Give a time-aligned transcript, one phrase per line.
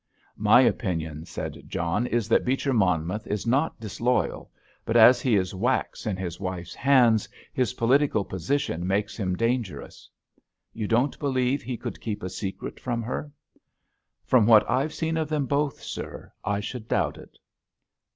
[0.37, 4.49] "My opinion," said John, "is that Beecher Monmouth is not disloyal,
[4.83, 10.09] but, as he is wax in his wife's hands, his political position makes him dangerous."
[10.73, 13.31] "You don't believe he could keep a secret from her?"
[14.25, 17.37] "From what I've seen of them both, sir, I should doubt it."